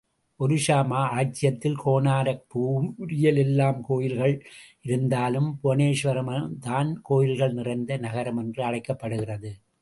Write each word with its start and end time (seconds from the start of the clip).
ஒரிஸ்ஸா 0.39 0.77
ராஜ்ஜியத்தில், 1.15 1.75
கோனாரக் 1.85 2.41
பூரியில் 2.53 3.37
எல்லாம் 3.37 3.81
கோயில்கள் 3.81 4.45
இருந்தாலும் 4.81 5.59
புவனேஸ்வரம் 5.63 6.57
தான் 6.59 6.99
கோயில்கள் 7.01 7.53
நிறைந்த 7.53 7.97
நகரம் 7.97 8.37
என்று 8.37 8.63
அழைக்கப்படுகிறது. 8.63 9.51